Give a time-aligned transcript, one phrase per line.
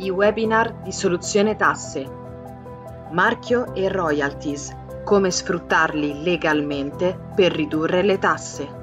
[0.00, 2.06] i webinar di Soluzione Tasse.
[3.10, 4.72] Marchio e royalties.
[5.02, 8.76] Come sfruttarli legalmente per ridurre le tasse.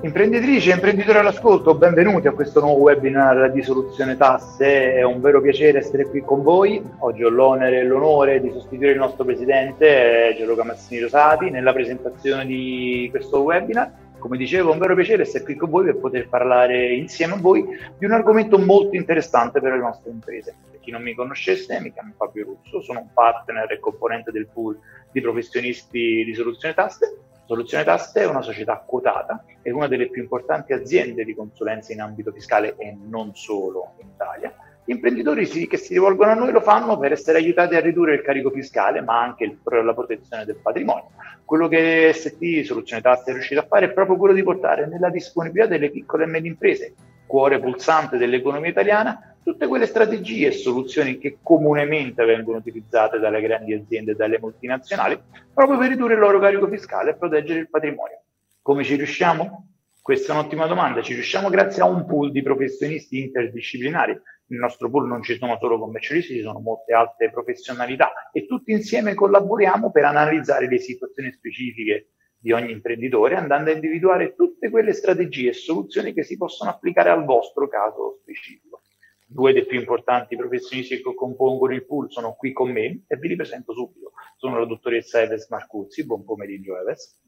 [0.00, 4.94] Imprenditrici e imprenditori all'ascolto, benvenuti a questo nuovo webinar di Soluzione Tasse.
[4.94, 6.82] È un vero piacere essere qui con voi.
[7.00, 12.46] Oggi ho l'onere e l'onore di sostituire il nostro presidente Gianluca Massini Rosati nella presentazione
[12.46, 16.28] di questo webinar come dicevo, è un vero piacere essere qui con voi per poter
[16.28, 17.64] parlare insieme a voi
[17.98, 20.56] di un argomento molto interessante per le nostre imprese.
[20.70, 24.48] Per chi non mi conoscesse, mi chiamo Fabio Russo, sono un partner e componente del
[24.48, 24.78] pool
[25.12, 27.18] di professionisti di Soluzione Taste.
[27.44, 32.00] Soluzione Taste è una società quotata, è una delle più importanti aziende di consulenza in
[32.00, 34.52] ambito fiscale e non solo in Italia
[34.86, 38.22] gli imprenditori che si rivolgono a noi lo fanno per essere aiutati a ridurre il
[38.22, 41.10] carico fiscale, ma anche il, la protezione del patrimonio.
[41.44, 45.10] Quello che ST Soluzione Tasse è riuscito a fare è proprio quello di portare nella
[45.10, 46.94] disponibilità delle piccole e medie imprese,
[47.26, 53.74] cuore pulsante dell'economia italiana, tutte quelle strategie e soluzioni che comunemente vengono utilizzate dalle grandi
[53.74, 55.20] aziende e dalle multinazionali,
[55.52, 58.20] proprio per ridurre il loro carico fiscale e proteggere il patrimonio.
[58.62, 59.66] Come ci riusciamo?
[60.06, 61.02] Questa è un'ottima domanda.
[61.02, 65.58] Ci riusciamo grazie a un pool di professionisti interdisciplinari nel nostro pool non ci sono
[65.58, 71.32] solo commercialisti, ci sono molte altre professionalità e tutti insieme collaboriamo per analizzare le situazioni
[71.32, 76.70] specifiche di ogni imprenditore, andando a individuare tutte quelle strategie e soluzioni che si possono
[76.70, 78.82] applicare al vostro caso specifico.
[79.26, 83.26] Due dei più importanti professionisti che compongono il pool sono qui con me e vi
[83.26, 84.12] li presento subito.
[84.36, 87.20] Sono la dottoressa Eves Marcuzzi, buon pomeriggio Eves.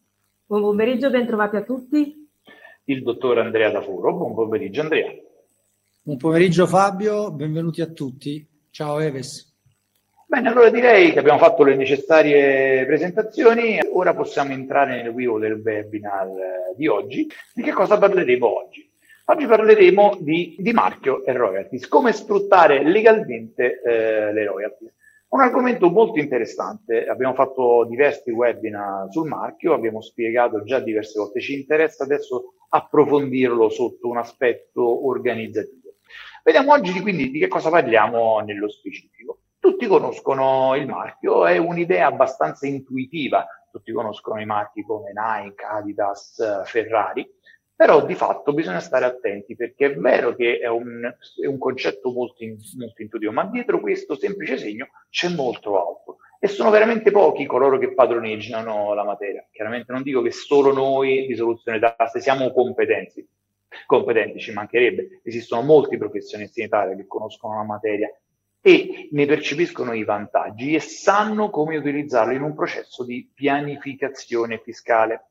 [0.47, 2.27] Buon pomeriggio, ben trovati a tutti.
[2.89, 5.13] Il dottor Andrea Tafuro, buon pomeriggio Andrea.
[6.01, 8.49] Buon pomeriggio Fabio, benvenuti a tutti.
[8.71, 9.55] Ciao Eves.
[10.27, 15.61] Bene, allora direi che abbiamo fatto le necessarie presentazioni, ora possiamo entrare nel vivo del
[15.63, 16.31] webinar
[16.75, 17.29] di oggi.
[17.53, 18.91] Di che cosa parleremo oggi?
[19.27, 24.95] Oggi parleremo di, di marchio e royalties, come sfruttare legalmente eh, le royalties.
[25.31, 31.41] Un argomento molto interessante, abbiamo fatto diversi webinar sul marchio, abbiamo spiegato già diverse volte,
[31.41, 35.97] ci interessa adesso approfondirlo sotto un aspetto organizzativo.
[36.43, 39.41] Vediamo oggi quindi di che cosa parliamo nello specifico.
[39.59, 46.63] Tutti conoscono il marchio, è un'idea abbastanza intuitiva, tutti conoscono i marchi come Nike, Adidas,
[46.65, 47.29] Ferrari,
[47.79, 51.01] però di fatto bisogna stare attenti perché è vero che è un,
[51.41, 56.17] è un concetto molto, in, molto intuitivo, ma dietro questo semplice segno c'è molto altro
[56.41, 59.47] e sono veramente pochi coloro che padroneggiano la materia.
[59.53, 63.25] Chiaramente non dico che solo noi di soluzione tasse siamo competenti,
[63.87, 65.21] competenti, ci mancherebbe.
[65.23, 68.13] Esistono molti professionisti in Italia che conoscono la materia
[68.61, 75.27] e ne percepiscono i vantaggi e sanno come utilizzarlo in un processo di pianificazione fiscale.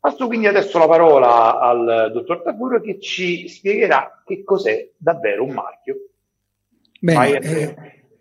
[0.00, 5.54] Passo quindi adesso la parola al dottor Taguro che ci spiegherà che cos'è davvero un
[5.54, 5.96] marchio.
[7.00, 7.76] Bene, eh,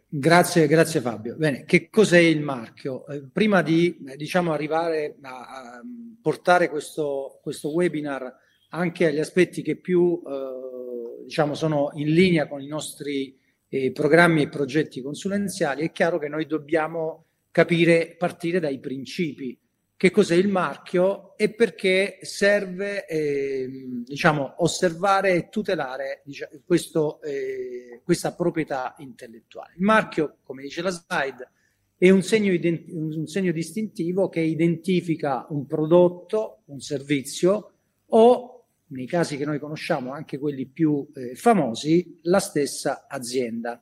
[0.08, 1.36] grazie, grazie Fabio.
[1.36, 3.06] Bene, che cos'è il marchio?
[3.08, 5.82] Eh, prima di eh, diciamo, arrivare a, a
[6.22, 8.36] portare questo, questo webinar
[8.70, 13.38] anche agli aspetti che più eh, diciamo sono in linea con i nostri
[13.70, 19.60] eh, programmi e progetti consulenziali, è chiaro che noi dobbiamo capire, partire dai principi.
[19.98, 23.68] Che cos'è il marchio e perché serve eh,
[24.06, 29.74] diciamo, osservare e tutelare diciamo, questo, eh, questa proprietà intellettuale.
[29.76, 31.50] Il marchio, come dice la slide,
[31.98, 37.72] è un segno, ident- un segno distintivo che identifica un prodotto, un servizio
[38.10, 43.82] o nei casi che noi conosciamo, anche quelli più eh, famosi, la stessa azienda.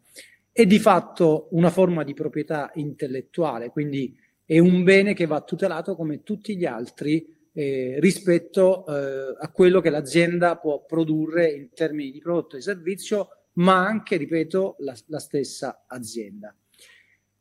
[0.49, 5.95] È di fatto una forma di proprietà intellettuale, quindi è un bene che va tutelato
[5.95, 12.11] come tutti gli altri eh, rispetto eh, a quello che l'azienda può produrre in termini
[12.11, 16.55] di prodotto e servizio, ma anche, ripeto, la, la stessa azienda.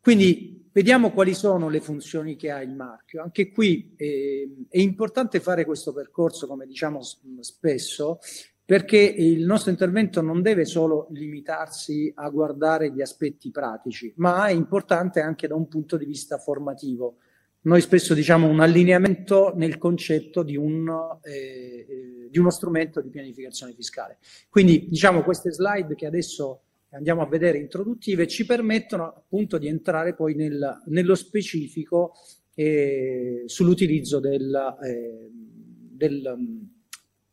[0.01, 3.23] Quindi vediamo quali sono le funzioni che ha il marchio.
[3.23, 7.01] Anche qui eh, è importante fare questo percorso, come diciamo
[7.41, 8.19] spesso,
[8.65, 14.53] perché il nostro intervento non deve solo limitarsi a guardare gli aspetti pratici, ma è
[14.53, 17.17] importante anche da un punto di vista formativo.
[17.63, 20.91] Noi spesso diciamo un allineamento nel concetto di, un,
[21.23, 24.19] eh, di uno strumento di pianificazione fiscale.
[24.49, 30.15] Quindi diciamo queste slide che adesso andiamo a vedere introduttive ci permettono appunto di entrare
[30.15, 32.13] poi nel, nello specifico
[32.55, 36.71] eh, sull'utilizzo del, eh, del,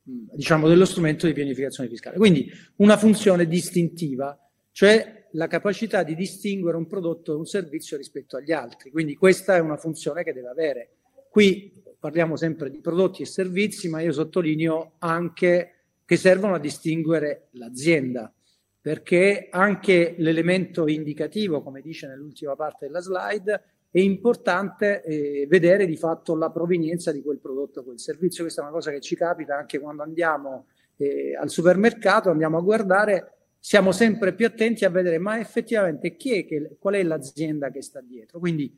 [0.03, 2.17] diciamo, dello strumento di pianificazione fiscale.
[2.17, 4.37] Quindi una funzione distintiva,
[4.71, 8.91] cioè la capacità di distinguere un prodotto e un servizio rispetto agli altri.
[8.91, 10.89] Quindi questa è una funzione che deve avere.
[11.29, 17.47] Qui parliamo sempre di prodotti e servizi, ma io sottolineo anche che servono a distinguere
[17.51, 18.33] l'azienda,
[18.81, 25.97] perché anche l'elemento indicativo, come dice nell'ultima parte della slide, è importante eh, vedere di
[25.97, 28.43] fatto la provenienza di quel prodotto, quel servizio.
[28.43, 32.61] Questa è una cosa che ci capita anche quando andiamo eh, al supermercato, andiamo a
[32.61, 37.69] guardare, siamo sempre più attenti a vedere ma effettivamente chi è che, qual è l'azienda
[37.69, 38.39] che sta dietro.
[38.39, 38.73] Quindi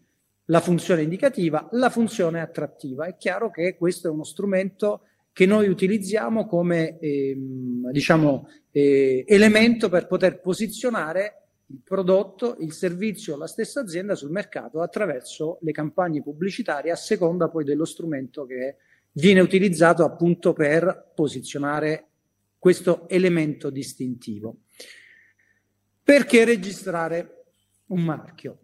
[0.46, 3.06] la funzione indicativa, la funzione attrattiva.
[3.06, 5.02] È chiaro che questo è uno strumento
[5.32, 13.38] che noi utilizziamo come ehm, diciamo, eh, elemento per poter posizionare il prodotto, il servizio,
[13.38, 18.78] la stessa azienda sul mercato attraverso le campagne pubblicitarie a seconda poi dello strumento che
[19.14, 22.08] viene utilizzato appunto per posizionare
[22.60, 24.58] questo elemento distintivo.
[26.04, 27.46] Perché registrare
[27.88, 28.58] un marchio?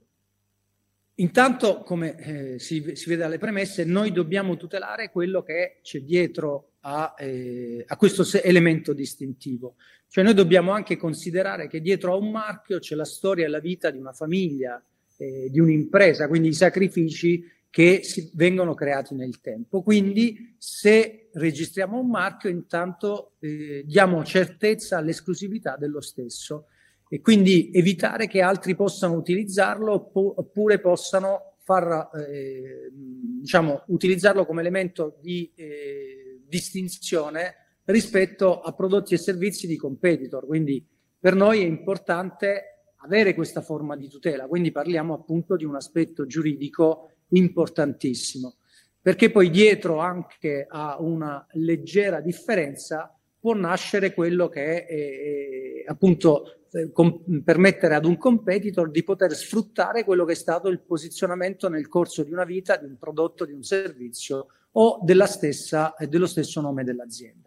[1.15, 6.75] Intanto, come eh, si, si, vede dalle premesse, noi dobbiamo tutelare quello che c'è dietro
[6.81, 9.75] a, eh, a questo elemento distintivo.
[10.11, 13.59] Cioè noi dobbiamo anche considerare che dietro a un marchio c'è la storia e la
[13.59, 14.83] vita di una famiglia,
[15.17, 19.83] eh, di un'impresa, quindi i sacrifici che si, vengono creati nel tempo.
[19.83, 26.65] Quindi se registriamo un marchio, intanto eh, diamo certezza all'esclusività dello stesso
[27.07, 35.19] e quindi evitare che altri possano utilizzarlo oppure possano far, eh, diciamo, utilizzarlo come elemento
[35.21, 37.53] di eh, distinzione
[37.89, 40.45] rispetto a prodotti e servizi di competitor.
[40.45, 40.85] Quindi
[41.19, 46.25] per noi è importante avere questa forma di tutela, quindi parliamo appunto di un aspetto
[46.25, 48.55] giuridico importantissimo,
[49.01, 56.65] perché poi dietro anche a una leggera differenza può nascere quello che è, è appunto
[56.71, 61.69] eh, com- permettere ad un competitor di poter sfruttare quello che è stato il posizionamento
[61.69, 66.07] nel corso di una vita di un prodotto, di un servizio o della stessa, eh,
[66.07, 67.38] dello stesso nome dell'azienda.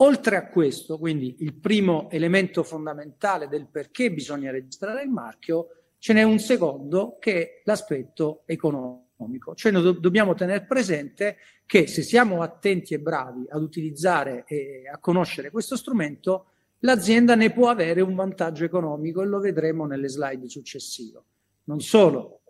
[0.00, 6.12] Oltre a questo, quindi il primo elemento fondamentale del perché bisogna registrare il marchio, ce
[6.12, 9.56] n'è un secondo che è l'aspetto economico.
[9.56, 14.88] Cioè noi do- dobbiamo tenere presente che se siamo attenti e bravi ad utilizzare e
[14.88, 16.46] a conoscere questo strumento,
[16.80, 21.20] l'azienda ne può avere un vantaggio economico e lo vedremo nelle slide successive.
[21.64, 22.42] Non solo,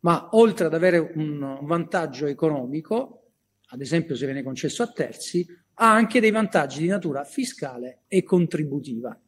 [0.00, 3.32] ma oltre ad avere un vantaggio economico,
[3.68, 8.22] ad esempio se viene concesso a terzi, ha anche dei vantaggi di natura fiscale e
[8.22, 9.18] contributiva.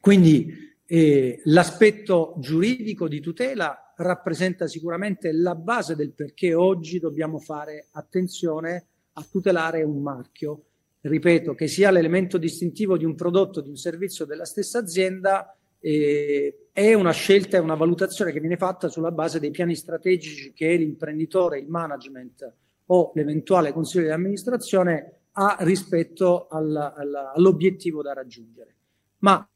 [0.00, 7.88] Quindi eh, l'aspetto giuridico di tutela rappresenta sicuramente la base del perché oggi dobbiamo fare
[7.92, 10.62] attenzione a tutelare un marchio
[11.00, 16.68] ripeto, che sia l'elemento distintivo di un prodotto, di un servizio della stessa azienda, eh,
[16.72, 20.74] è una scelta e una valutazione che viene fatta sulla base dei piani strategici che
[20.74, 22.52] l'imprenditore, il management
[22.86, 28.74] o l'eventuale consiglio di amministrazione ha rispetto alla, alla, all'obiettivo da raggiungere.
[29.18, 29.48] Ma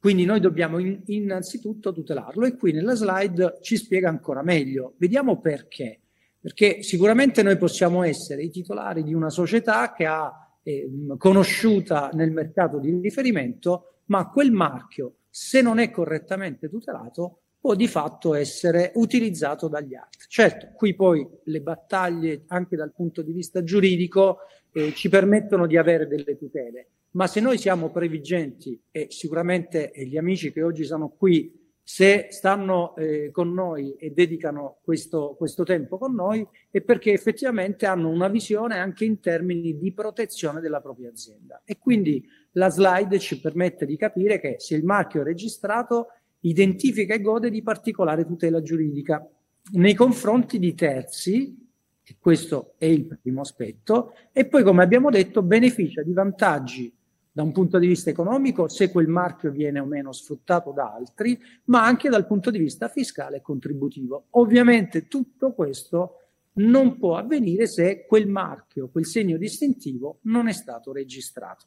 [0.00, 4.94] quindi noi dobbiamo in, innanzitutto tutelarlo e qui nella slide ci spiega ancora meglio.
[4.96, 6.00] Vediamo perché.
[6.40, 10.32] Perché sicuramente noi possiamo essere i titolari di una società che ha
[10.62, 10.88] eh,
[11.18, 17.88] conosciuta nel mercato di riferimento, ma quel marchio, se non è correttamente tutelato, può di
[17.88, 20.26] fatto essere utilizzato dagli altri.
[20.28, 24.38] Certo, qui poi le battaglie anche dal punto di vista giuridico
[24.72, 30.16] eh, ci permettono di avere delle tutele, ma se noi siamo previgenti e sicuramente gli
[30.16, 35.96] amici che oggi sono qui se stanno eh, con noi e dedicano questo, questo, tempo
[35.96, 41.08] con noi è perché effettivamente hanno una visione anche in termini di protezione della propria
[41.08, 41.62] azienda.
[41.64, 46.08] E quindi la slide ci permette di capire che se il marchio è registrato
[46.40, 49.26] identifica e gode di particolare tutela giuridica
[49.72, 51.66] nei confronti di terzi,
[52.02, 56.92] e questo è il primo aspetto, e poi come abbiamo detto beneficia di vantaggi
[57.30, 61.38] da un punto di vista economico se quel marchio viene o meno sfruttato da altri,
[61.64, 64.26] ma anche dal punto di vista fiscale e contributivo.
[64.30, 66.14] Ovviamente tutto questo
[66.54, 71.66] non può avvenire se quel marchio, quel segno distintivo non è stato registrato.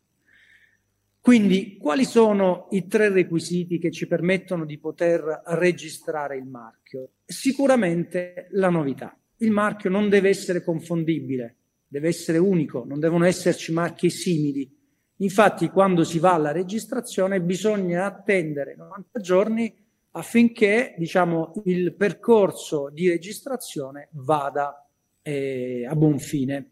[1.22, 7.12] Quindi quali sono i tre requisiti che ci permettono di poter registrare il marchio?
[7.24, 9.16] Sicuramente la novità.
[9.38, 11.56] Il marchio non deve essere confondibile,
[11.88, 14.80] deve essere unico, non devono esserci marchi simili
[15.22, 19.74] Infatti, quando si va alla registrazione bisogna attendere 90 giorni
[20.12, 24.84] affinché diciamo, il percorso di registrazione vada
[25.22, 26.72] eh, a buon fine.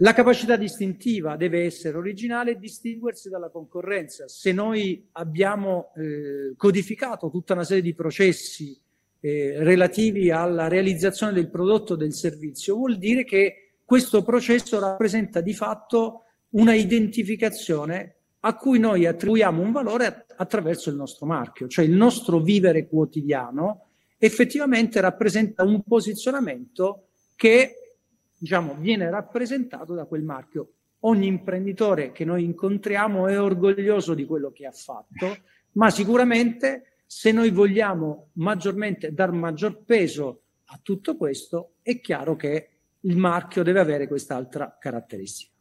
[0.00, 4.28] La capacità distintiva deve essere originale e distinguersi dalla concorrenza.
[4.28, 8.78] Se noi abbiamo eh, codificato tutta una serie di processi
[9.18, 15.40] eh, relativi alla realizzazione del prodotto o del servizio, vuol dire che questo processo rappresenta
[15.40, 21.84] di fatto una identificazione a cui noi attribuiamo un valore attraverso il nostro marchio, cioè
[21.84, 23.86] il nostro vivere quotidiano
[24.16, 27.77] effettivamente rappresenta un posizionamento che
[28.38, 30.72] diciamo, viene rappresentato da quel marchio.
[31.00, 35.36] Ogni imprenditore che noi incontriamo è orgoglioso di quello che ha fatto,
[35.72, 42.68] ma sicuramente se noi vogliamo maggiormente dar maggior peso a tutto questo, è chiaro che
[43.00, 45.52] il marchio deve avere quest'altra caratteristica.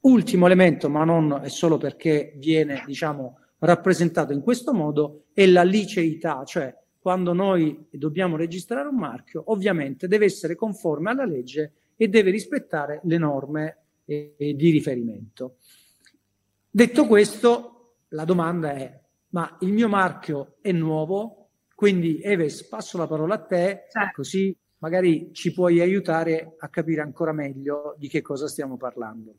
[0.00, 5.64] Ultimo elemento, ma non è solo perché viene, diciamo, rappresentato in questo modo, è la
[5.64, 12.08] liceità, cioè quando noi dobbiamo registrare un marchio, ovviamente deve essere conforme alla legge e
[12.08, 15.56] deve rispettare le norme eh, di riferimento.
[16.70, 19.00] Detto questo, la domanda è,
[19.30, 21.48] ma il mio marchio è nuovo?
[21.74, 24.12] Quindi Eves, passo la parola a te, certo.
[24.14, 29.34] così magari ci puoi aiutare a capire ancora meglio di che cosa stiamo parlando.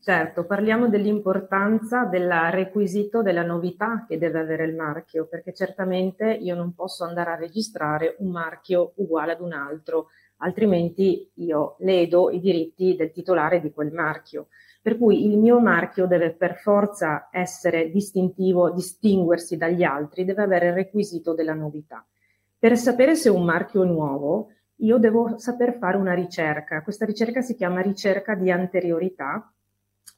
[0.00, 6.54] Certo, parliamo dell'importanza del requisito della novità che deve avere il marchio, perché certamente io
[6.54, 10.08] non posso andare a registrare un marchio uguale ad un altro,
[10.40, 14.48] altrimenti io ledo i diritti del titolare di quel marchio.
[14.82, 20.68] Per cui il mio marchio deve per forza essere distintivo, distinguersi dagli altri, deve avere
[20.68, 22.06] il requisito della novità.
[22.58, 26.82] Per sapere se un marchio è nuovo, io devo saper fare una ricerca.
[26.82, 29.52] Questa ricerca si chiama ricerca di anteriorità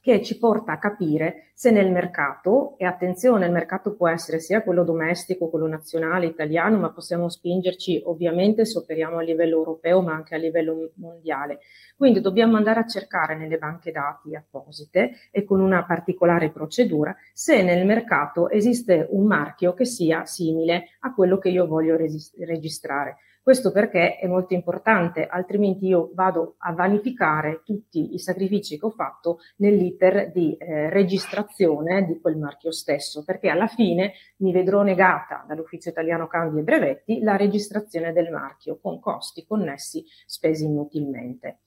[0.03, 4.61] che ci porta a capire se nel mercato, e attenzione, il mercato può essere sia
[4.61, 10.13] quello domestico, quello nazionale, italiano, ma possiamo spingerci ovviamente se operiamo a livello europeo, ma
[10.13, 11.59] anche a livello mondiale.
[11.95, 17.63] Quindi dobbiamo andare a cercare nelle banche dati apposite e con una particolare procedura se
[17.63, 23.19] nel mercato esiste un marchio che sia simile a quello che io voglio registrare.
[23.43, 28.89] Questo perché è molto importante, altrimenti io vado a vanificare tutti i sacrifici che ho
[28.89, 35.43] fatto nell'iter di eh, registrazione di quel marchio stesso, perché alla fine mi vedrò negata
[35.45, 41.57] dall'Ufficio Italiano Cambi e Brevetti la registrazione del marchio con costi connessi spesi inutilmente.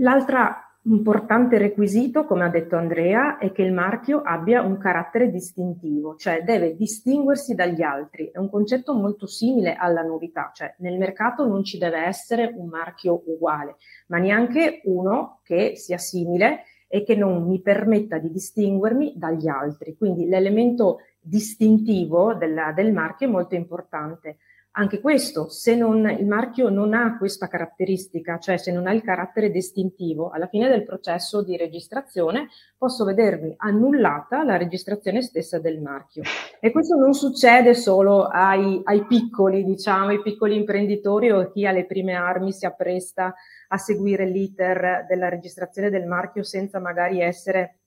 [0.00, 6.16] L'altra importante requisito, come ha detto Andrea, è che il marchio abbia un carattere distintivo,
[6.16, 8.30] cioè deve distinguersi dagli altri.
[8.32, 12.68] È un concetto molto simile alla novità, cioè nel mercato non ci deve essere un
[12.68, 19.12] marchio uguale, ma neanche uno che sia simile e che non mi permetta di distinguermi
[19.16, 19.96] dagli altri.
[19.96, 24.38] Quindi l'elemento distintivo della, del marchio è molto importante.
[24.72, 29.02] Anche questo, se non, il marchio non ha questa caratteristica, cioè se non ha il
[29.02, 32.46] carattere distintivo, alla fine del processo di registrazione
[32.78, 36.22] posso vedermi annullata la registrazione stessa del marchio.
[36.60, 41.84] E questo non succede solo ai, ai piccoli, diciamo, ai piccoli imprenditori o chi alle
[41.84, 43.34] prime armi si appresta
[43.68, 47.79] a seguire l'iter della registrazione del marchio senza magari essere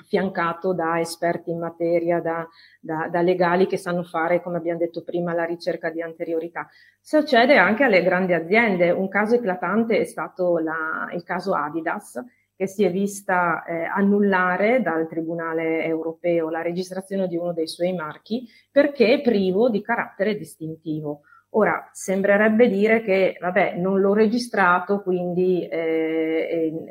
[0.00, 2.46] affiancato da esperti in materia, da,
[2.80, 6.68] da, da, legali che sanno fare, come abbiamo detto prima, la ricerca di anteriorità.
[7.00, 8.90] Succede anche alle grandi aziende.
[8.90, 12.22] Un caso eclatante è stato la, il caso Adidas,
[12.56, 17.92] che si è vista eh, annullare dal Tribunale europeo la registrazione di uno dei suoi
[17.92, 21.22] marchi perché privo di carattere distintivo.
[21.56, 26.90] Ora, sembrerebbe dire che, vabbè, non l'ho registrato, quindi eh,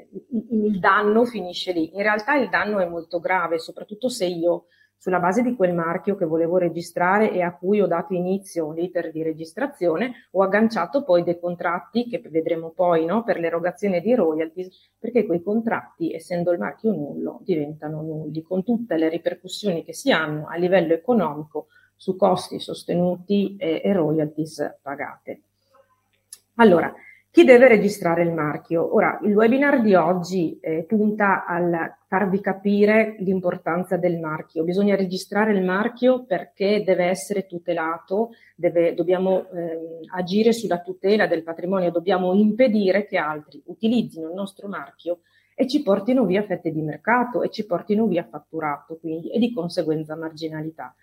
[0.51, 1.93] il danno finisce lì.
[1.95, 6.15] In realtà il danno è molto grave, soprattutto se io, sulla base di quel marchio
[6.15, 11.23] che volevo registrare e a cui ho dato inizio l'iter di registrazione, ho agganciato poi
[11.23, 16.59] dei contratti che vedremo poi no, per l'erogazione di royalties, perché quei contratti, essendo il
[16.59, 21.67] marchio nullo, diventano nulli, con tutte le ripercussioni che si hanno a livello economico
[22.03, 25.39] su costi sostenuti e, e royalties pagate.
[26.55, 26.93] Allora,
[27.31, 28.93] chi deve registrare il marchio?
[28.93, 34.65] Ora, il webinar di oggi eh, punta a farvi capire l'importanza del marchio.
[34.65, 41.43] Bisogna registrare il marchio perché deve essere tutelato, deve, dobbiamo eh, agire sulla tutela del
[41.43, 45.19] patrimonio, dobbiamo impedire che altri utilizzino il nostro marchio
[45.55, 49.53] e ci portino via fette di mercato e ci portino via fatturato, quindi, e di
[49.53, 50.93] conseguenza marginalità.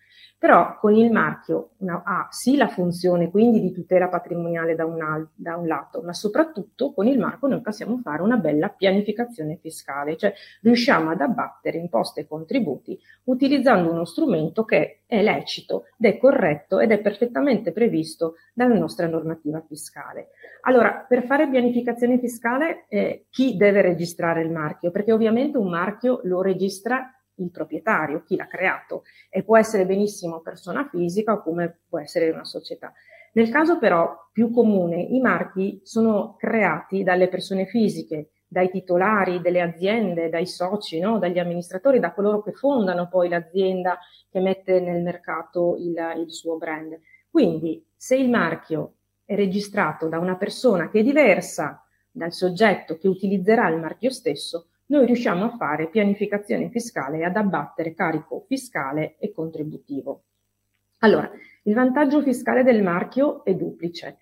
[0.40, 5.56] Però con il marchio ha sì la funzione quindi di tutela patrimoniale da un, da
[5.56, 10.32] un, lato, ma soprattutto con il marchio noi possiamo fare una bella pianificazione fiscale, cioè
[10.62, 16.80] riusciamo ad abbattere imposte e contributi utilizzando uno strumento che è lecito ed è corretto
[16.80, 20.28] ed è perfettamente previsto dalla nostra normativa fiscale.
[20.62, 24.90] Allora, per fare pianificazione fiscale, eh, chi deve registrare il marchio?
[24.90, 30.40] Perché ovviamente un marchio lo registra il proprietario, chi l'ha creato, e può essere benissimo
[30.40, 32.92] persona fisica come può essere una società.
[33.32, 39.60] Nel caso però più comune, i marchi sono creati dalle persone fisiche, dai titolari delle
[39.60, 41.18] aziende, dai soci, no?
[41.18, 46.56] dagli amministratori, da coloro che fondano poi l'azienda che mette nel mercato il, il suo
[46.56, 46.98] brand.
[47.30, 48.94] Quindi se il marchio
[49.24, 54.66] è registrato da una persona che è diversa dal soggetto che utilizzerà il marchio stesso,
[54.90, 60.22] noi riusciamo a fare pianificazione fiscale e ad abbattere carico fiscale e contributivo.
[60.98, 61.30] Allora,
[61.62, 64.18] il vantaggio fiscale del marchio è duplice.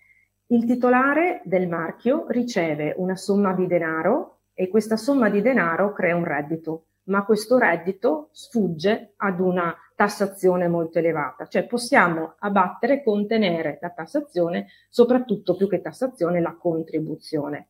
[0.47, 6.15] Il titolare del marchio riceve una somma di denaro e questa somma di denaro crea
[6.15, 13.03] un reddito, ma questo reddito sfugge ad una tassazione molto elevata, cioè possiamo abbattere e
[13.03, 17.69] contenere la tassazione, soprattutto più che tassazione la contribuzione.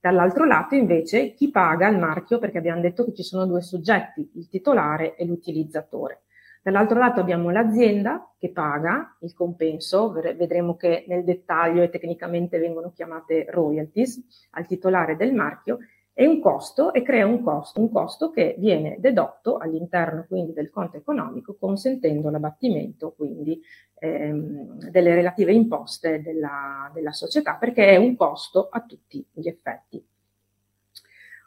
[0.00, 4.30] Dall'altro lato invece chi paga il marchio, perché abbiamo detto che ci sono due soggetti,
[4.34, 6.22] il titolare e l'utilizzatore.
[6.62, 12.92] Dall'altro lato abbiamo l'azienda che paga il compenso, vedremo che nel dettaglio e tecnicamente vengono
[12.92, 15.78] chiamate royalties al titolare del marchio,
[16.20, 20.68] e un costo e crea un costo, un costo che viene dedotto all'interno quindi del
[20.68, 23.58] conto economico consentendo l'abbattimento quindi
[23.94, 30.04] ehm, delle relative imposte della, della, società perché è un costo a tutti gli effetti.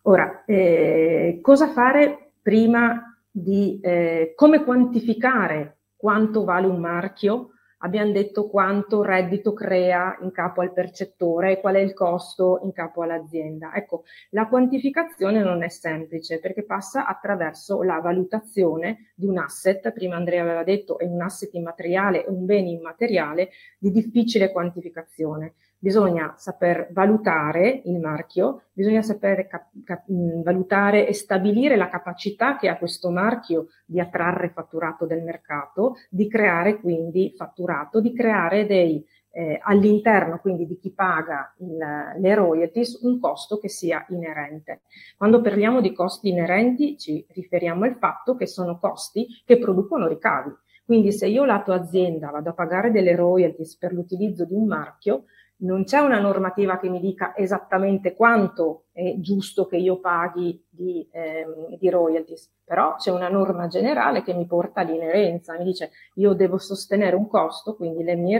[0.06, 7.51] Ora, eh, cosa fare prima di eh, come quantificare quanto vale un marchio
[7.84, 12.72] abbiamo detto quanto reddito crea in capo al percettore e qual è il costo in
[12.72, 13.74] capo all'azienda.
[13.74, 20.16] Ecco, la quantificazione non è semplice perché passa attraverso la valutazione di un asset, prima
[20.16, 26.34] Andrea aveva detto è un asset immateriale, è un bene immateriale di difficile quantificazione bisogna
[26.38, 30.06] saper valutare il marchio, bisogna saper cap- cap-
[30.42, 36.30] valutare e stabilire la capacità che ha questo marchio di attrarre fatturato del mercato, di
[36.30, 41.78] creare quindi fatturato, di creare dei eh, all'interno quindi di chi paga il,
[42.18, 44.84] le royalties un costo che sia inerente.
[45.18, 50.51] Quando parliamo di costi inerenti ci riferiamo al fatto che sono costi che producono ricavi.
[50.86, 55.25] Quindi se io lato azienda vado a pagare delle royalties per l'utilizzo di un marchio,
[55.57, 61.07] non c'è una normativa che mi dica esattamente quanto è giusto che io paghi di,
[61.11, 66.33] ehm, di, royalties, però c'è una norma generale che mi porta all'inerenza, mi dice io
[66.33, 68.39] devo sostenere un costo, quindi le mie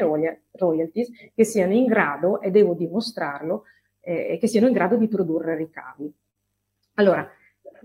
[0.52, 3.64] royalties, che siano in grado, e devo dimostrarlo,
[4.02, 6.14] eh, che siano in grado di produrre ricavi.
[6.96, 7.28] Allora,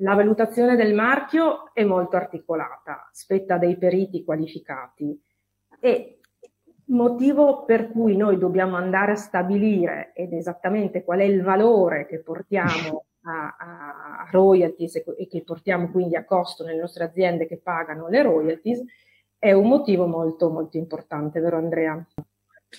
[0.00, 5.20] la valutazione del marchio è molto articolata, spetta dei periti qualificati
[5.80, 6.17] e
[6.88, 12.20] motivo per cui noi dobbiamo andare a stabilire ed esattamente qual è il valore che
[12.20, 18.09] portiamo a, a royalties e che portiamo quindi a costo nelle nostre aziende che pagano
[18.09, 18.83] le royalties
[19.38, 22.07] è un motivo molto molto importante, vero Andrea?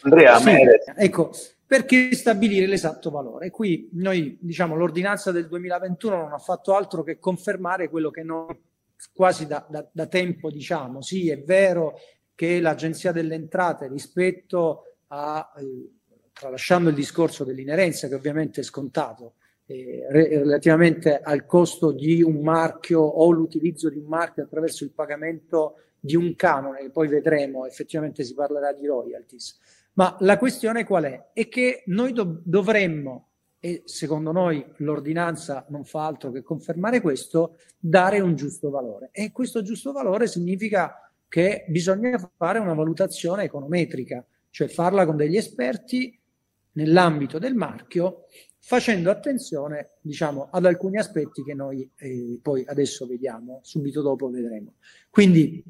[0.04, 0.56] Andrea, sì,
[0.98, 1.32] ecco,
[1.66, 3.50] perché stabilire l'esatto valore?
[3.50, 8.62] Qui noi diciamo l'ordinanza del 2021 non ha fatto altro che confermare quello che noi
[9.14, 11.94] quasi da, da, da tempo diciamo, sì è vero
[12.40, 15.90] che l'Agenzia delle Entrate rispetto a, eh,
[16.32, 19.34] tralasciando il discorso dell'inerenza che ovviamente è scontato,
[19.66, 25.82] eh, relativamente al costo di un marchio o l'utilizzo di un marchio attraverso il pagamento
[26.00, 29.60] di un canone, che poi vedremo, effettivamente si parlerà di royalties.
[29.96, 31.32] Ma la questione qual è?
[31.34, 37.58] È che noi do- dovremmo, e secondo noi l'ordinanza non fa altro che confermare questo,
[37.78, 39.10] dare un giusto valore.
[39.12, 45.38] E questo giusto valore significa che bisogna fare una valutazione econometrica, cioè farla con degli
[45.38, 46.20] esperti
[46.74, 48.26] nell'ambito del marchio,
[48.58, 54.74] facendo attenzione diciamo, ad alcuni aspetti che noi eh, poi adesso vediamo, subito dopo vedremo.
[55.10, 55.64] Quindi,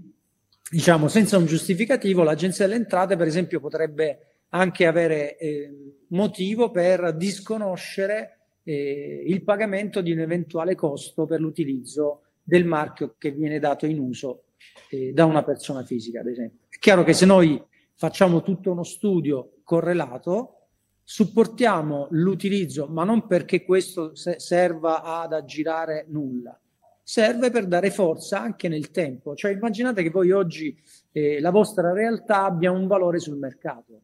[0.72, 5.72] diciamo, senza un giustificativo, l'Agenzia delle Entrate, per esempio, potrebbe anche avere eh,
[6.08, 13.32] motivo per disconoscere eh, il pagamento di un eventuale costo per l'utilizzo del marchio che
[13.32, 14.46] viene dato in uso
[14.90, 16.68] eh, da una persona fisica, ad esempio.
[16.70, 17.62] È chiaro che se noi
[17.96, 20.56] facciamo tutto uno studio correlato,
[21.04, 26.60] supportiamo l'utilizzo, ma non perché questo serva ad aggirare nulla,
[27.02, 29.36] serve per dare forza anche nel tempo.
[29.36, 30.80] Cioè immaginate che voi oggi
[31.12, 34.02] eh, la vostra realtà abbia un valore sul mercato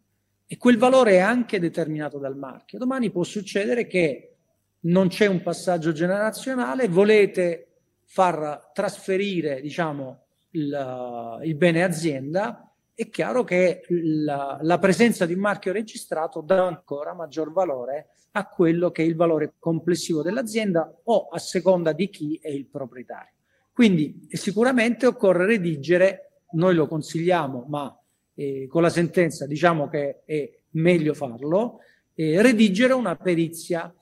[0.47, 2.79] e quel valore è anche determinato dal marchio.
[2.79, 4.35] Domani può succedere che
[4.81, 7.67] non c'è un passaggio generazionale, volete
[8.03, 10.24] far trasferire, diciamo,
[10.55, 16.65] il, il bene azienda, è chiaro che la, la, presenza di un marchio registrato dà
[16.65, 22.09] ancora maggior valore a quello che è il valore complessivo dell'azienda o a seconda di
[22.09, 23.33] chi è il proprietario.
[23.73, 27.97] Quindi sicuramente occorre redigere, noi lo consigliamo, ma
[28.33, 31.79] eh, con la sentenza diciamo che è meglio farlo,
[32.13, 33.93] eh, redigere una perizia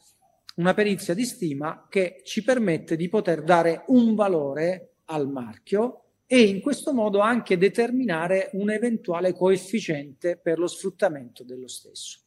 [0.56, 6.42] una perizia di stima che ci permette di poter dare un valore al marchio e
[6.42, 12.20] in questo modo anche determinare un eventuale coefficiente per lo sfruttamento dello stesso.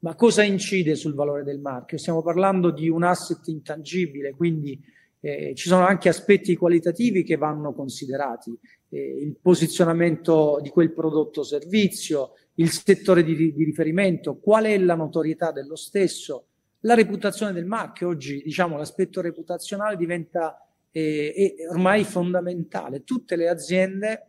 [0.00, 1.98] Ma cosa incide sul valore del marchio?
[1.98, 4.80] Stiamo parlando di un asset intangibile, quindi
[5.20, 11.40] eh, ci sono anche aspetti qualitativi che vanno considerati, eh, il posizionamento di quel prodotto
[11.40, 16.46] o servizio, il settore di, di riferimento, qual è la notorietà dello stesso,
[16.80, 18.08] la reputazione del marchio.
[18.08, 20.58] Oggi diciamo l'aspetto reputazionale diventa
[20.92, 23.02] eh, ormai fondamentale.
[23.02, 24.26] Tutte le aziende,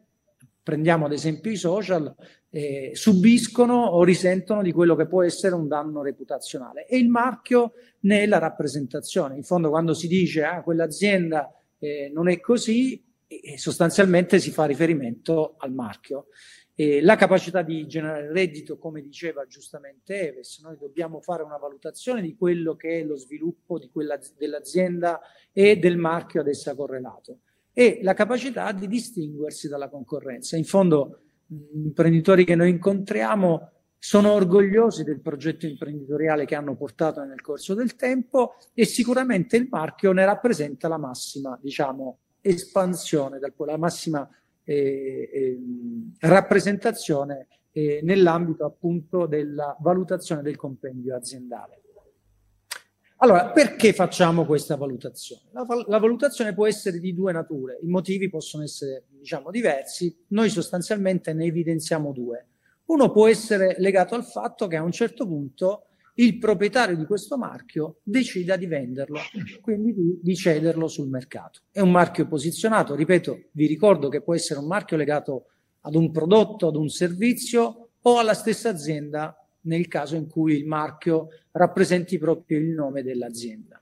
[0.63, 2.15] prendiamo ad esempio i social,
[2.49, 7.73] eh, subiscono o risentono di quello che può essere un danno reputazionale e il marchio
[8.01, 9.35] ne è la rappresentazione.
[9.35, 13.03] In fondo quando si dice ah, quell'azienda eh, non è così,
[13.55, 16.27] sostanzialmente si fa riferimento al marchio.
[16.75, 22.21] E la capacità di generare reddito, come diceva giustamente Eves, noi dobbiamo fare una valutazione
[22.21, 27.39] di quello che è lo sviluppo quella, dell'azienda e del marchio ad essa correlato
[27.73, 30.55] e la capacità di distinguersi dalla concorrenza.
[30.55, 37.23] In fondo, gli imprenditori che noi incontriamo sono orgogliosi del progetto imprenditoriale che hanno portato
[37.23, 43.77] nel corso del tempo e sicuramente il marchio ne rappresenta la massima, diciamo, espansione, la
[43.77, 44.29] massima
[44.63, 45.59] eh,
[46.19, 51.81] rappresentazione eh, nell'ambito appunto della valutazione del compendio aziendale.
[53.17, 55.43] Allora, perché facciamo questa valutazione?
[55.53, 60.49] La, la, valutazione può essere di due nature, i motivi possono essere, diciamo, diversi, noi
[60.49, 62.47] sostanzialmente ne evidenziamo due.
[62.85, 67.37] Uno può essere legato al fatto che a un certo punto il proprietario di questo
[67.37, 69.19] marchio decida di venderlo,
[69.61, 71.61] quindi di, di, cederlo sul mercato.
[71.71, 75.45] È un marchio posizionato, ripeto, vi ricordo che può essere un marchio legato
[75.81, 80.65] ad un prodotto, ad un servizio o alla stessa azienda nel caso in cui il
[80.65, 83.81] marchio rappresenti proprio il nome dell'azienda.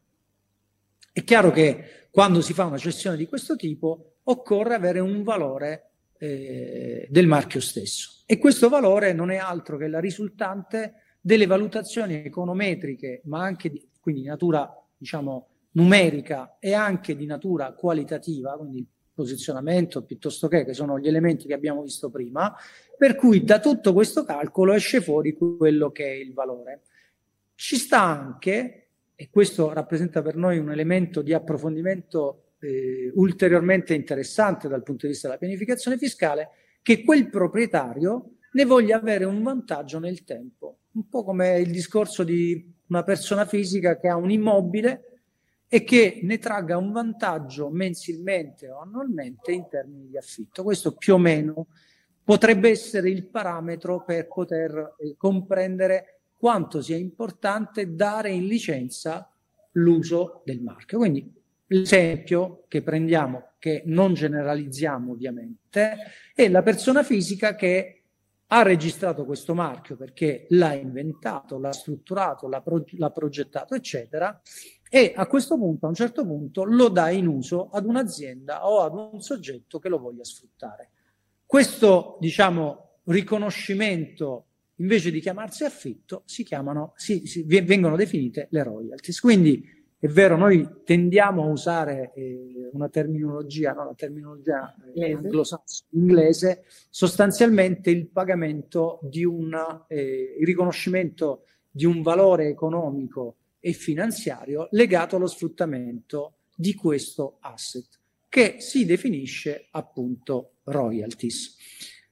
[1.11, 5.89] È chiaro che quando si fa una cessione di questo tipo occorre avere un valore
[6.17, 12.23] eh, del marchio stesso e questo valore non è altro che la risultante delle valutazioni
[12.25, 18.85] econometriche, ma anche di, quindi di natura diciamo, numerica e anche di natura qualitativa, quindi
[19.13, 22.55] posizionamento piuttosto che, che sono gli elementi che abbiamo visto prima,
[22.97, 26.81] per cui da tutto questo calcolo esce fuori quello che è il valore.
[27.53, 34.67] Ci sta anche, e questo rappresenta per noi un elemento di approfondimento eh, ulteriormente interessante
[34.67, 36.49] dal punto di vista della pianificazione fiscale,
[36.81, 42.23] che quel proprietario ne voglia avere un vantaggio nel tempo un po' come il discorso
[42.23, 45.19] di una persona fisica che ha un immobile
[45.67, 50.63] e che ne tragga un vantaggio mensilmente o annualmente in termini di affitto.
[50.63, 51.67] Questo più o meno
[52.23, 59.31] potrebbe essere il parametro per poter eh, comprendere quanto sia importante dare in licenza
[59.73, 60.97] l'uso del marchio.
[60.97, 61.31] Quindi
[61.67, 65.95] l'esempio che prendiamo, che non generalizziamo ovviamente,
[66.35, 68.00] è la persona fisica che
[68.53, 74.41] ha registrato questo marchio perché l'ha inventato, l'ha strutturato, l'ha, pro- l'ha, progettato, eccetera,
[74.89, 78.81] e a questo punto, a un certo punto, lo dà in uso ad un'azienda o
[78.81, 80.91] ad un soggetto che lo voglia sfruttare.
[81.45, 89.21] Questo, diciamo, riconoscimento, invece di chiamarsi affitto, si chiamano, si, si, vengono definite le royalties.
[89.21, 95.89] Quindi è vero, noi tendiamo a usare eh, una terminologia, no, la terminologia eh, anglosassone,
[95.91, 99.55] inglese, sostanzialmente il pagamento di un,
[99.87, 107.99] eh, il riconoscimento di un valore economico e finanziario legato allo sfruttamento di questo asset,
[108.27, 111.57] che si definisce appunto royalties.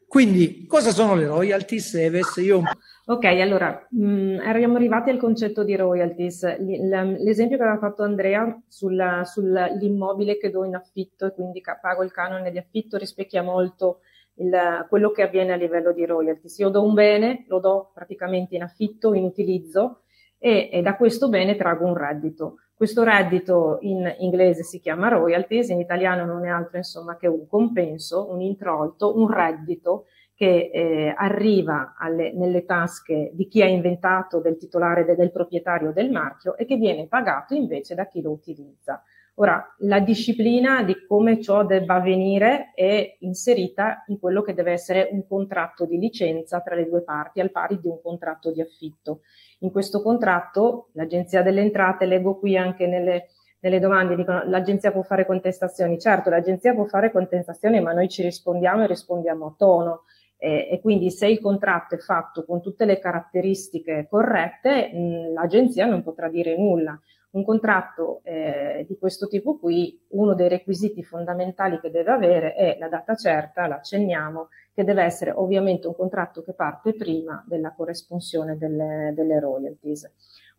[0.09, 2.37] Quindi, cosa sono le royalties, Eves?
[2.37, 2.63] Io
[3.05, 6.59] Ok, allora mm, eravamo arrivati al concetto di royalties.
[6.59, 12.11] L'esempio che aveva fatto Andrea sulla, sull'immobile che do in affitto e quindi pago il
[12.11, 14.01] canone di affitto rispecchia molto
[14.35, 16.57] il, quello che avviene a livello di royalties.
[16.59, 20.01] Io do un bene, lo do praticamente in affitto, in utilizzo
[20.37, 22.57] e, e da questo bene trago un reddito.
[22.79, 27.45] Questo reddito in inglese si chiama royalties, in italiano non è altro insomma che un
[27.45, 34.39] compenso, un introito, un reddito che eh, arriva alle, nelle tasche di chi ha inventato,
[34.39, 38.31] del titolare, de, del proprietario del marchio e che viene pagato invece da chi lo
[38.31, 39.03] utilizza.
[39.41, 45.09] Ora, la disciplina di come ciò debba avvenire è inserita in quello che deve essere
[45.11, 49.19] un contratto di licenza tra le due parti, al pari di un contratto di affitto.
[49.59, 53.27] In questo contratto l'Agenzia delle Entrate, leggo qui anche nelle,
[53.59, 55.99] nelle domande, dicono l'Agenzia può fare contestazioni.
[55.99, 60.03] Certo, l'Agenzia può fare contestazioni, ma noi ci rispondiamo e rispondiamo a tono
[60.41, 65.85] eh, e quindi se il contratto è fatto con tutte le caratteristiche corrette, mh, l'agenzia
[65.85, 66.97] non potrà dire nulla.
[67.31, 72.77] Un contratto eh, di questo tipo qui, uno dei requisiti fondamentali che deve avere è
[72.79, 78.57] la data certa, l'accenniamo, che deve essere ovviamente un contratto che parte prima della corresponsione
[78.57, 80.09] delle, delle royalties.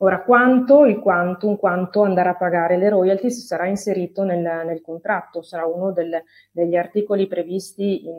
[0.03, 5.43] Ora, quanto, il quantum, quanto andare a pagare le royalties sarà inserito nel, nel contratto,
[5.43, 8.17] sarà uno del, degli articoli previsti in,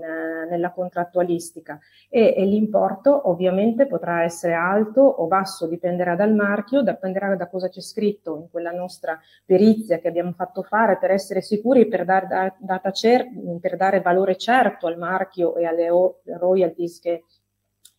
[0.47, 1.79] nella contrattualistica.
[2.07, 7.67] E, e, l'importo ovviamente potrà essere alto o basso, dipenderà dal marchio, dipenderà da cosa
[7.67, 12.57] c'è scritto in quella nostra perizia che abbiamo fatto fare per essere sicuri, per, dar,
[12.59, 13.27] data cer-
[13.59, 15.87] per dare valore certo al marchio e alle
[16.25, 17.23] royalties che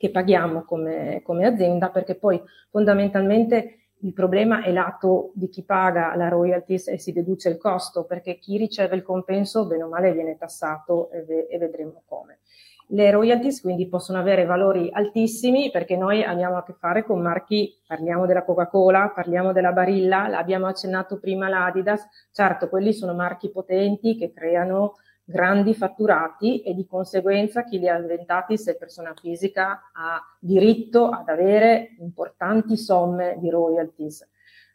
[0.02, 6.16] che paghiamo come, come azienda, perché poi fondamentalmente il problema è lato di chi paga
[6.16, 10.12] la royalties e si deduce il costo, perché chi riceve il compenso, bene o male,
[10.12, 12.40] viene tassato e, ve- e vedremo come.
[12.88, 17.72] Le royalties quindi possono avere valori altissimi perché noi abbiamo a che fare con marchi,
[17.86, 24.16] parliamo della Coca-Cola, parliamo della Barilla, l'abbiamo accennato prima l'Adidas, certo quelli sono marchi potenti
[24.16, 30.20] che creano grandi fatturati e di conseguenza chi li ha inventati, se persona fisica, ha
[30.38, 34.28] diritto ad avere importanti somme di royalties.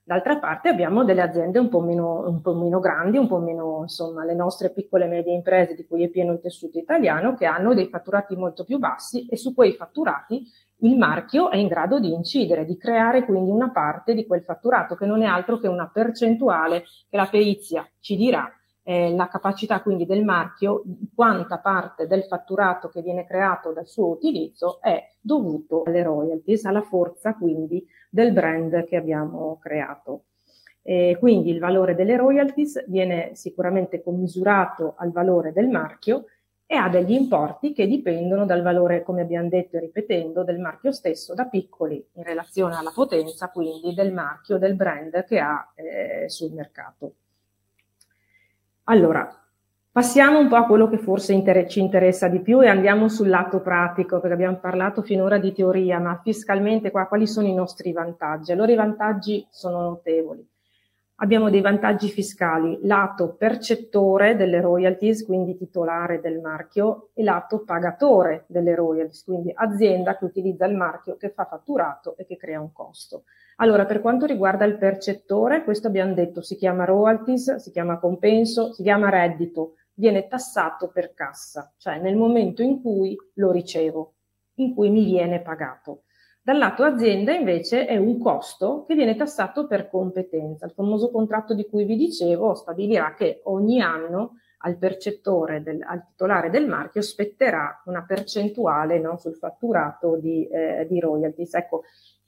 [0.08, 3.80] D'altra parte abbiamo delle aziende un po' meno, un po meno grandi, un po' meno,
[3.82, 7.46] insomma, le nostre piccole e medie imprese di cui è pieno il tessuto italiano, che
[7.46, 10.50] hanno dei fatturati molto più bassi e su quei fatturati
[10.82, 14.96] il marchio è in grado di incidere, di creare quindi una parte di quel fatturato
[14.96, 18.50] che non è altro che una percentuale che la perizia ci dirà
[18.90, 20.82] eh, la capacità quindi del marchio,
[21.14, 26.82] quanta parte del fatturato che viene creato dal suo utilizzo è dovuto alle royalties, alla
[26.82, 30.24] forza quindi del brand che abbiamo creato.
[30.82, 36.28] E quindi il valore delle royalties viene sicuramente commisurato al valore del marchio
[36.66, 40.94] e ha degli importi che dipendono dal valore, come abbiamo detto e ripetendo, del marchio
[40.94, 46.30] stesso, da piccoli in relazione alla potenza, quindi del marchio, del brand che ha eh,
[46.30, 47.16] sul mercato.
[48.90, 49.30] Allora,
[49.92, 53.28] passiamo un po' a quello che forse inter- ci interessa di più e andiamo sul
[53.28, 57.92] lato pratico, perché abbiamo parlato finora di teoria, ma fiscalmente qua quali sono i nostri
[57.92, 58.54] vantaggi?
[58.54, 60.48] Allora i vantaggi sono notevoli.
[61.16, 68.46] Abbiamo dei vantaggi fiscali, lato percettore delle royalties, quindi titolare del marchio, e lato pagatore
[68.48, 72.72] delle royalties, quindi azienda che utilizza il marchio, che fa fatturato e che crea un
[72.72, 73.24] costo.
[73.60, 78.72] Allora, per quanto riguarda il percettore, questo abbiamo detto si chiama royalties, si chiama compenso,
[78.72, 84.14] si chiama reddito, viene tassato per cassa, cioè nel momento in cui lo ricevo,
[84.56, 86.04] in cui mi viene pagato.
[86.40, 90.66] Dal lato azienda invece è un costo che viene tassato per competenza.
[90.68, 96.06] Il famoso contratto di cui vi dicevo stabilirà che ogni anno al percettore, del, al
[96.06, 101.54] titolare del marchio, spetterà una percentuale no, sul fatturato di, eh, di royalties.
[101.56, 101.84] Ecco,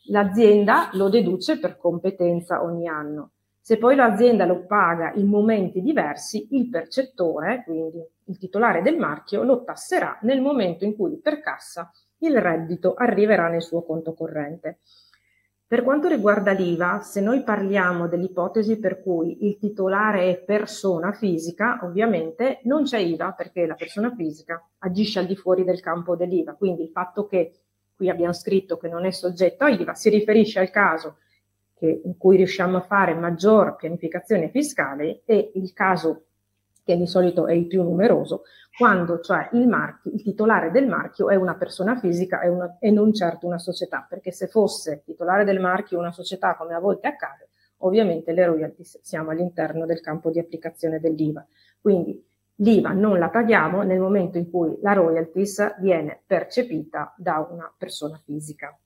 [0.06, 3.32] l'azienda lo deduce per competenza ogni anno.
[3.60, 9.44] Se poi l'azienda lo paga in momenti diversi, il percettore, quindi il titolare del marchio,
[9.44, 14.80] lo tasserà nel momento in cui per cassa il reddito arriverà nel suo conto corrente.
[15.70, 21.80] Per quanto riguarda l'IVA, se noi parliamo dell'ipotesi per cui il titolare è persona fisica,
[21.84, 26.56] ovviamente non c'è IVA perché la persona fisica agisce al di fuori del campo dell'IVA.
[26.56, 27.52] Quindi il fatto che
[28.00, 31.18] qui abbiamo scritto che non è soggetto a IVA, si riferisce al caso
[31.76, 36.28] che, in cui riusciamo a fare maggior pianificazione fiscale e il caso
[36.82, 38.44] che di solito è il più numeroso,
[38.78, 42.90] quando cioè il, marchio, il titolare del marchio è una persona fisica e, una, e
[42.90, 47.10] non certo una società, perché se fosse titolare del marchio una società come a volte
[47.10, 51.46] accade, ovviamente le royalties siamo all'interno del campo di applicazione dell'IVA.
[51.82, 52.29] Quindi
[52.62, 58.20] l'IVA non la paghiamo nel momento in cui la royalties viene percepita da una persona
[58.24, 58.78] fisica.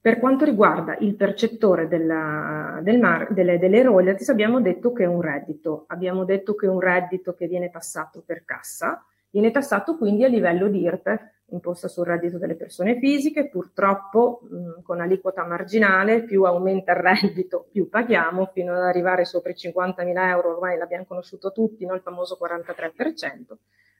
[0.00, 5.06] Per quanto riguarda il percettore della, del mar, delle, delle, royalties, abbiamo detto che è
[5.06, 5.84] un reddito.
[5.88, 10.28] Abbiamo detto che è un reddito che viene tassato per cassa, viene tassato quindi a
[10.28, 16.42] livello di IRPEF, imposta sul reddito delle persone fisiche, purtroppo mh, con aliquota marginale, più
[16.44, 21.52] aumenta il reddito, più paghiamo, fino ad arrivare sopra i 50.000 euro, ormai l'abbiamo conosciuto
[21.52, 21.94] tutti, no?
[21.94, 23.54] il famoso 43%,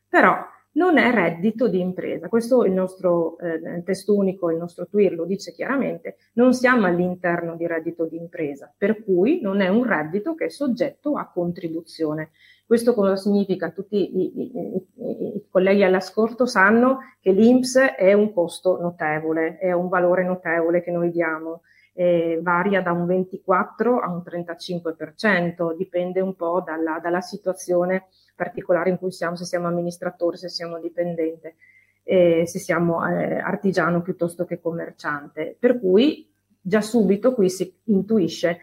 [0.08, 0.36] però
[0.76, 2.28] non è reddito di impresa.
[2.28, 7.56] Questo il nostro eh, testo unico, il nostro TWIR lo dice chiaramente, non siamo all'interno
[7.56, 12.30] di reddito di impresa, per cui non è un reddito che è soggetto a contribuzione.
[12.66, 13.70] Questo cosa significa?
[13.70, 19.70] Tutti i, i, i, i colleghi all'ascolto sanno che l'INPS è un costo notevole, è
[19.70, 21.62] un valore notevole che noi diamo.
[21.92, 28.90] Eh, varia da un 24 a un 35%, dipende un po' dalla, dalla, situazione particolare
[28.90, 31.54] in cui siamo, se siamo amministratore, se siamo dipendente,
[32.02, 35.56] eh, se siamo eh, artigiano piuttosto che commerciante.
[35.58, 36.28] Per cui
[36.60, 38.58] già subito qui si intuisce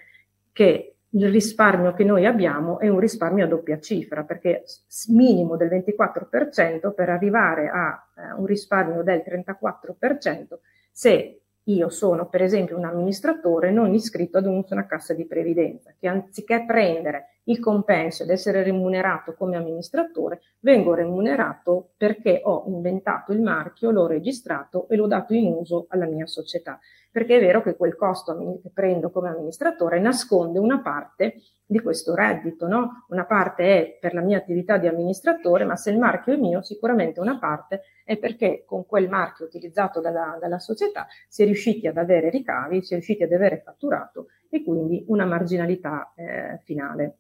[0.52, 4.64] che il risparmio che noi abbiamo è un risparmio a doppia cifra, perché
[5.10, 10.60] minimo del 24% per arrivare a eh, un risparmio del 34%
[10.92, 16.08] se io sono per esempio un amministratore non iscritto ad una cassa di previdenza, che
[16.08, 23.42] anziché prendere il compenso ed essere remunerato come amministratore, vengo remunerato perché ho inventato il
[23.42, 26.80] marchio, l'ho registrato e l'ho dato in uso alla mia società.
[27.14, 32.16] Perché è vero che quel costo che prendo come amministratore nasconde una parte di questo
[32.16, 33.06] reddito, no?
[33.10, 36.64] Una parte è per la mia attività di amministratore, ma se il marchio è mio,
[36.64, 41.86] sicuramente una parte è perché con quel marchio utilizzato dalla, dalla società si è riusciti
[41.86, 47.18] ad avere ricavi, si è riusciti ad avere fatturato e quindi una marginalità eh, finale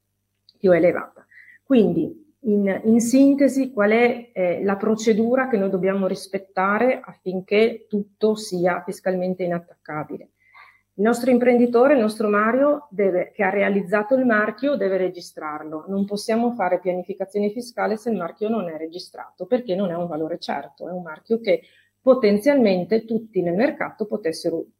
[0.57, 1.23] più elevata.
[1.63, 8.35] Quindi, in, in sintesi, qual è eh, la procedura che noi dobbiamo rispettare affinché tutto
[8.35, 10.29] sia fiscalmente inattaccabile?
[10.95, 15.85] Il nostro imprenditore, il nostro Mario, deve, che ha realizzato il marchio, deve registrarlo.
[15.87, 20.05] Non possiamo fare pianificazione fiscale se il marchio non è registrato, perché non è un
[20.05, 21.61] valore certo, è un marchio che
[21.99, 24.07] potenzialmente tutti nel mercato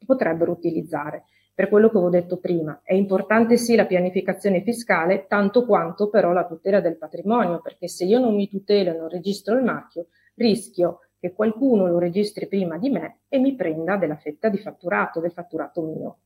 [0.06, 1.24] potrebbero utilizzare.
[1.56, 6.32] Per quello che avevo detto prima, è importante sì la pianificazione fiscale, tanto quanto però
[6.32, 10.08] la tutela del patrimonio, perché se io non mi tutelo e non registro il marchio,
[10.36, 15.20] rischio che qualcuno lo registri prima di me e mi prenda della fetta di fatturato,
[15.20, 16.18] del fatturato mio.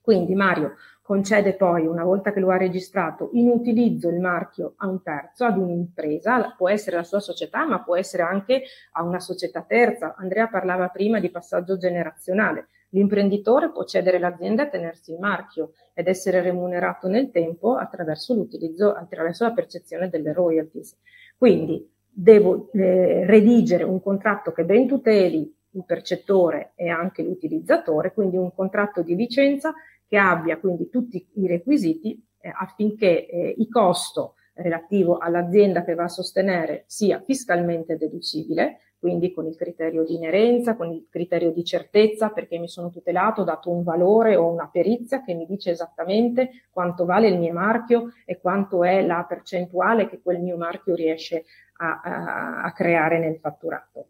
[0.00, 4.86] Quindi Mario concede poi, una volta che lo ha registrato, in utilizzo il marchio a
[4.86, 9.18] un terzo, ad un'impresa, può essere la sua società, ma può essere anche a una
[9.18, 10.14] società terza.
[10.16, 12.68] Andrea parlava prima di passaggio generazionale.
[12.90, 18.92] L'imprenditore può cedere l'azienda e tenersi il marchio ed essere remunerato nel tempo attraverso l'utilizzo,
[18.92, 20.96] attraverso la percezione delle royalties.
[21.36, 28.36] Quindi devo eh, redigere un contratto che ben tuteli il percettore e anche l'utilizzatore, quindi
[28.36, 29.72] un contratto di licenza
[30.06, 36.04] che abbia quindi tutti i requisiti eh, affinché eh, il costo relativo all'azienda che va
[36.04, 41.64] a sostenere sia fiscalmente deducibile, quindi con il criterio di inerenza, con il criterio di
[41.64, 45.70] certezza, perché mi sono tutelato, ho dato un valore o una perizia che mi dice
[45.70, 50.94] esattamente quanto vale il mio marchio e quanto è la percentuale che quel mio marchio
[50.94, 51.44] riesce
[51.78, 54.08] a, a, a creare nel fatturato.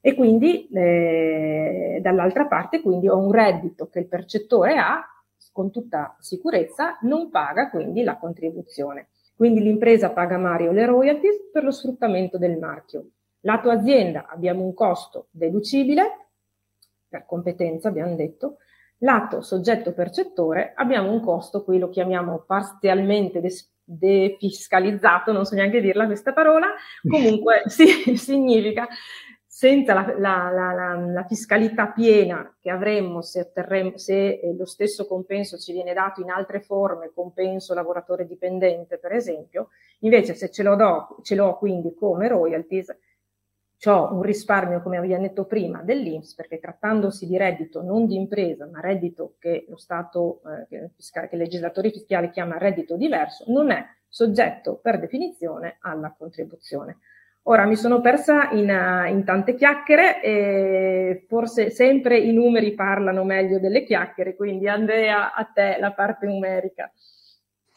[0.00, 5.06] E quindi eh, dall'altra parte quindi ho un reddito che il percettore ha
[5.52, 9.10] con tutta sicurezza, non paga quindi la contribuzione.
[9.34, 13.06] Quindi l'impresa paga Mario le royalties per lo sfruttamento del marchio.
[13.40, 16.28] Lato azienda abbiamo un costo deducibile,
[17.08, 18.58] per competenza abbiamo detto,
[18.98, 23.42] lato soggetto percettore abbiamo un costo, qui lo chiamiamo parzialmente
[23.84, 26.68] defiscalizzato, non so neanche dirla questa parola,
[27.06, 28.86] comunque sì, significa
[29.62, 33.52] senza la, la, la, la, fiscalità piena che avremmo se,
[33.94, 39.12] se eh, lo stesso compenso ci viene dato in altre forme, compenso lavoratore dipendente per
[39.12, 39.68] esempio,
[40.00, 42.92] invece se ce l'ho, do, ce l'ho quindi come royalties,
[43.84, 48.66] ho un risparmio, come abbiamo detto prima, dell'Inps, perché trattandosi di reddito non di impresa,
[48.66, 53.84] ma reddito che lo Stato, eh, che il legislatore fiscale chiama reddito diverso, non è
[54.08, 56.98] soggetto per definizione alla contribuzione.
[57.44, 58.68] Ora mi sono persa in,
[59.10, 65.44] in, tante chiacchiere e forse sempre i numeri parlano meglio delle chiacchiere, quindi Andrea, a
[65.44, 66.92] te la parte numerica.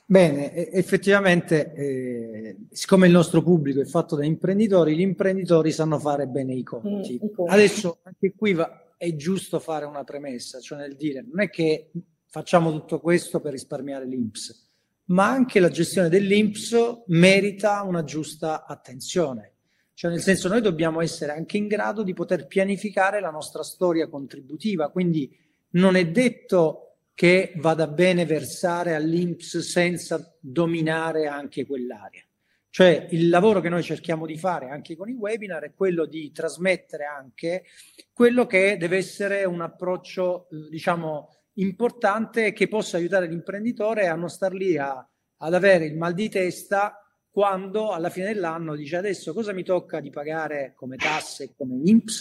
[0.08, 6.28] Bene, effettivamente, eh, siccome il nostro pubblico è fatto da imprenditori, gli imprenditori sanno fare
[6.28, 7.20] bene i conti.
[7.20, 11.50] Mm, Adesso anche qui va, è giusto fare una premessa, cioè nel dire non è
[11.50, 11.90] che
[12.28, 14.70] facciamo tutto questo per risparmiare l'INPS,
[15.06, 19.55] ma anche la gestione dell'INPS merita una giusta attenzione.
[19.96, 24.10] Cioè nel senso noi dobbiamo essere anche in grado di poter pianificare la nostra storia
[24.10, 25.34] contributiva, quindi
[25.72, 32.24] non è detto che vada bene versare all'INPS senza dominare anche quell'area.
[32.70, 36.30] Cioè il lavoro che noi cerchiamo di fare anche con i webinar è quello di
[36.34, 37.64] trasmettere anche
[38.12, 44.52] quello che deve essere un approccio, diciamo, importante che possa aiutare l'imprenditore a non star
[44.52, 47.00] lì a, ad avere il mal di testa
[47.36, 52.18] quando alla fine dell'anno dice adesso cosa mi tocca di pagare come tasse, come INPS,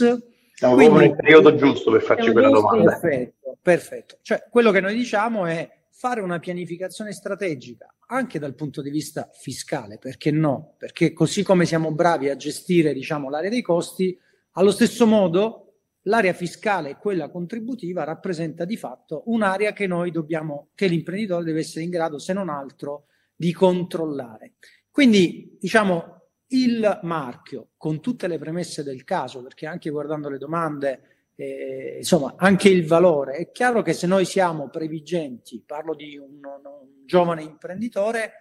[0.53, 2.99] siamo Quindi, proprio nel periodo giusto per farci quella domanda.
[2.99, 4.19] Perfetto, perfetto.
[4.23, 9.31] Cioè, quello che noi diciamo è fare una pianificazione strategica anche dal punto di vista
[9.33, 10.75] fiscale, perché no?
[10.79, 14.19] Perché così come siamo bravi a gestire, diciamo, l'area dei costi,
[14.55, 15.75] allo stesso modo
[16.07, 21.61] l'area fiscale e quella contributiva rappresenta di fatto un'area che noi dobbiamo, che l'imprenditore deve
[21.61, 23.05] essere in grado, se non altro,
[23.37, 24.55] di controllare.
[24.95, 26.21] Quindi, diciamo,
[26.51, 32.35] il marchio, con tutte le premesse del caso, perché anche guardando le domande eh, insomma,
[32.37, 33.39] anche il valore.
[33.39, 38.33] È chiaro che se noi siamo previgenti, parlo di un, un giovane imprenditore,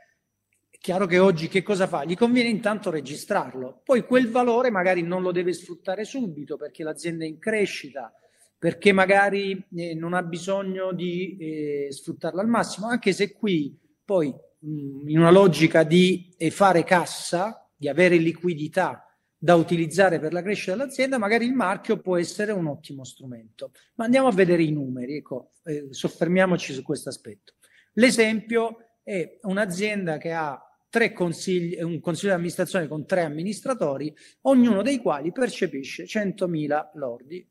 [0.69, 2.05] è chiaro che oggi che cosa fa?
[2.05, 7.23] Gli conviene intanto registrarlo, poi quel valore magari non lo deve sfruttare subito perché l'azienda
[7.23, 8.13] è in crescita,
[8.59, 13.75] perché magari eh, non ha bisogno di eh, sfruttarlo al massimo, anche se qui
[14.05, 14.31] poi
[14.63, 19.05] in una logica di eh, fare cassa, di avere liquidità
[19.37, 23.71] da utilizzare per la crescita dell'azienda, magari il marchio può essere un ottimo strumento.
[23.95, 27.55] Ma andiamo a vedere i numeri, ecco, eh, soffermiamoci su questo aspetto.
[27.93, 30.57] L'esempio è un'azienda che ha
[30.89, 37.45] tre consigli, un consiglio di amministrazione con tre amministratori, ognuno dei quali percepisce 100.000 lordi.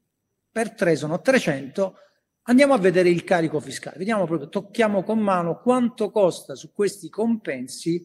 [0.51, 1.95] Per tre sono 300.
[2.47, 3.99] Andiamo a vedere il carico fiscale.
[3.99, 8.05] Vediamo proprio, tocchiamo con mano quanto costa su questi compensi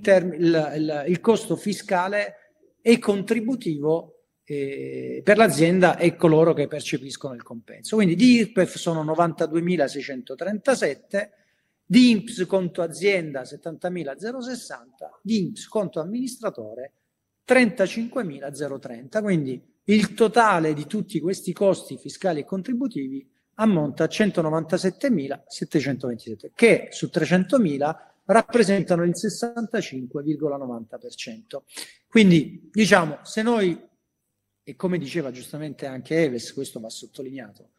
[0.00, 2.36] termini, il, il, il costo fiscale
[2.80, 4.10] e contributivo
[4.44, 7.96] eh, per l'azienda e coloro che percepiscono il compenso.
[7.96, 11.30] Quindi di IRPEF sono 92.637,
[11.86, 14.76] di INPS conto azienda 70.060,
[15.20, 16.92] di INPS conto amministratore
[17.46, 19.20] 35.030.
[19.20, 27.10] Quindi il totale di tutti questi costi fiscali e contributivi ammonta a 197.727, che su
[27.12, 31.62] 300.000 rappresentano il 65,90%.
[32.08, 33.78] Quindi diciamo, se noi,
[34.62, 37.70] e come diceva giustamente anche Eves, questo va sottolineato,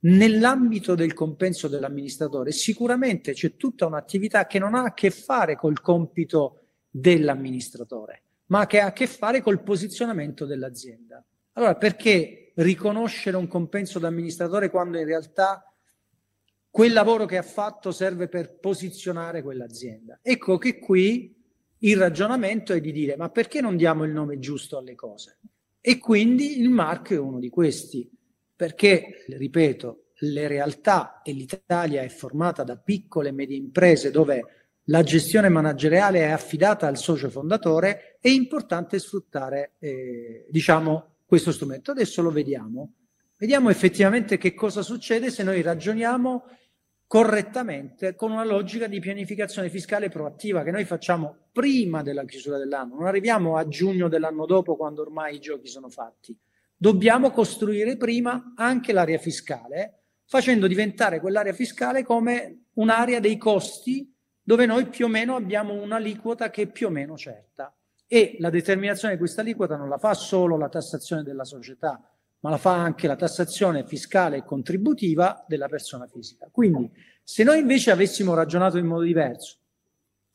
[0.00, 5.80] nell'ambito del compenso dell'amministratore sicuramente c'è tutta un'attività che non ha a che fare col
[5.80, 11.24] compito dell'amministratore, ma che ha a che fare col posizionamento dell'azienda.
[11.52, 15.66] Allora, perché riconoscere un compenso d'amministratore quando in realtà
[16.70, 20.18] quel lavoro che ha fatto serve per posizionare quell'azienda.
[20.22, 21.34] Ecco che qui
[21.78, 25.38] il ragionamento è di dire ma perché non diamo il nome giusto alle cose?
[25.80, 28.08] E quindi il marchio è uno di questi,
[28.54, 34.44] perché, ripeto, le realtà e l'Italia è formata da piccole e medie imprese dove
[34.86, 41.92] la gestione manageriale è affidata al socio fondatore, è importante sfruttare eh, diciamo, questo strumento.
[41.92, 42.92] Adesso lo vediamo.
[43.38, 46.44] Vediamo effettivamente che cosa succede se noi ragioniamo
[47.06, 52.96] correttamente con una logica di pianificazione fiscale proattiva che noi facciamo prima della chiusura dell'anno,
[52.96, 56.38] non arriviamo a giugno dell'anno dopo quando ormai i giochi sono fatti.
[56.76, 64.66] Dobbiamo costruire prima anche l'area fiscale, facendo diventare quell'area fiscale come un'area dei costi dove
[64.66, 67.74] noi più o meno abbiamo un'aliquota che è più o meno certa.
[68.14, 71.98] E la determinazione di questa aliquota non la fa solo la tassazione della società,
[72.40, 76.46] ma la fa anche la tassazione fiscale e contributiva della persona fisica.
[76.52, 76.90] Quindi,
[77.22, 79.60] se noi invece avessimo ragionato in modo diverso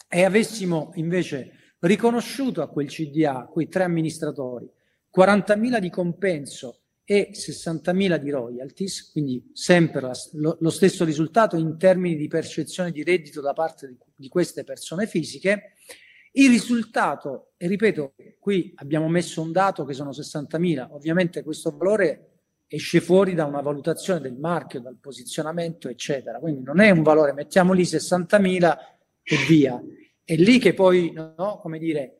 [0.10, 1.52] e avessimo invece
[1.82, 4.68] riconosciuto a quel CDA, quei tre amministratori,
[5.16, 11.78] 40.000 di compenso e 60.000 di royalties, quindi sempre la, lo, lo, stesso risultato in
[11.78, 15.74] termini di percezione di reddito da parte di, di queste persone fisiche,
[16.38, 22.38] il risultato, e ripeto, qui abbiamo messo un dato che sono 60.000, ovviamente questo valore
[22.68, 26.40] esce fuori da una valutazione del marchio, dal posizionamento, eccetera.
[26.40, 28.78] Quindi non è un valore, mettiamo lì 60.000
[29.24, 29.82] e via.
[30.24, 32.18] È lì che poi, no, come dire,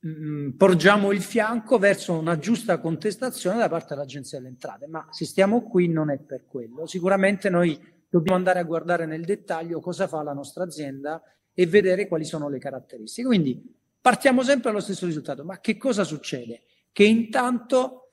[0.00, 5.06] mh, mm, porgiamo il fianco verso una giusta contestazione da parte dell'Agenzia delle Entrate, ma
[5.10, 6.86] se stiamo qui non è per quello.
[6.86, 7.78] Sicuramente noi
[8.08, 11.22] dobbiamo andare a guardare nel dettaglio cosa fa la nostra azienda
[11.60, 13.26] e vedere quali sono le caratteristiche.
[13.26, 13.62] Quindi
[14.00, 16.62] partiamo sempre allo stesso risultato, ma che cosa succede?
[16.90, 18.12] Che intanto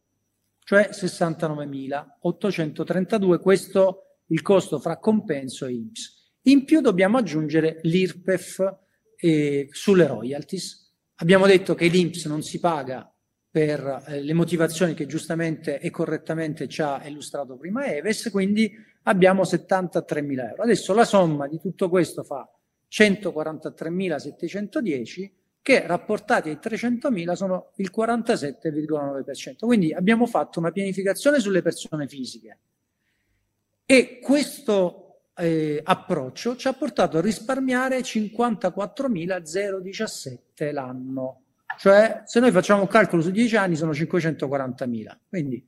[0.58, 6.17] cioè 69.832, questo il costo fra compenso e INPS.
[6.48, 8.76] In più dobbiamo aggiungere l'IRPEF
[9.16, 10.94] eh, sulle royalties.
[11.16, 13.12] Abbiamo detto che l'INPS non si paga
[13.50, 18.72] per eh, le motivazioni che giustamente e correttamente ci ha illustrato prima Eves, quindi
[19.02, 20.62] abbiamo 73.000 euro.
[20.62, 22.50] Adesso la somma di tutto questo fa
[22.90, 25.30] 143.710
[25.60, 29.56] che rapportati ai 300.000 sono il 47,9%.
[29.58, 32.58] Quindi abbiamo fatto una pianificazione sulle persone fisiche
[33.84, 35.02] e questo
[35.38, 41.42] eh, approccio ci ha portato a risparmiare 54.017 l'anno.
[41.78, 45.16] Cioè, se noi facciamo un calcolo su 10 anni sono 540.000.
[45.28, 45.64] Quindi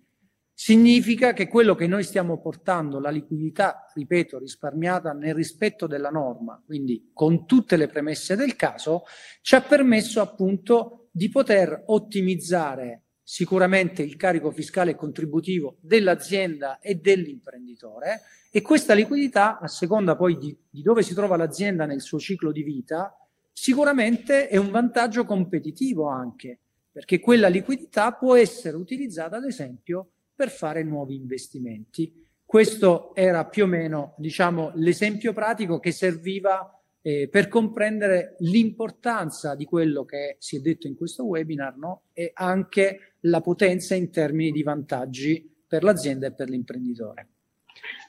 [0.53, 6.61] significa che quello che noi stiamo portando, la liquidità, ripeto, risparmiata nel rispetto della norma,
[6.66, 9.05] quindi con tutte le premesse del caso,
[9.41, 16.97] ci ha permesso appunto di poter ottimizzare sicuramente il carico fiscale e contributivo dell'azienda e
[16.97, 22.18] dell'imprenditore e questa liquidità, a seconda poi di, di dove si trova l'azienda nel suo
[22.18, 23.16] ciclo di vita,
[23.53, 26.59] sicuramente è un vantaggio competitivo anche,
[26.91, 32.12] perché quella liquidità può essere utilizzata ad esempio per fare nuovi investimenti.
[32.45, 36.68] Questo era più o meno, diciamo, l'esempio pratico che serviva
[37.03, 42.03] eh, per comprendere l'importanza di quello che si è detto in questo webinar no?
[42.12, 47.29] e anche la potenza in termini di vantaggi per l'azienda e per l'imprenditore.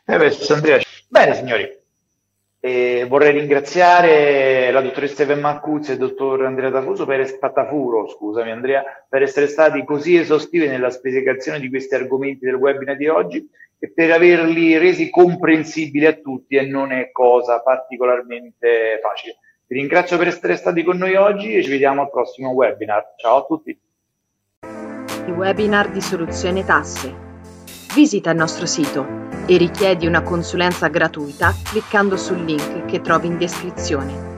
[0.05, 0.79] Eh beh, Andrea.
[1.07, 1.79] Bene signori,
[2.63, 8.51] eh, vorrei ringraziare la dottoressa Eva Marcuzzi e il dottor Andrea Tafuso per, Patafuro, scusami
[8.51, 13.49] Andrea, per essere stati così esaustivi nella spiegazione di questi argomenti del webinar di oggi
[13.79, 19.37] e per averli resi comprensibili a tutti e non è cosa particolarmente facile.
[19.65, 23.15] Vi ringrazio per essere stati con noi oggi e ci vediamo al prossimo webinar.
[23.17, 23.79] Ciao a tutti.
[25.27, 27.13] Il webinar di soluzione tasse.
[27.93, 29.05] Visita il nostro sito
[29.45, 34.30] e richiedi una consulenza gratuita cliccando sul link che trovi in descrizione.